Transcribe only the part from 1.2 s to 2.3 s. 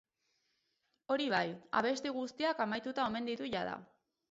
bai, abesti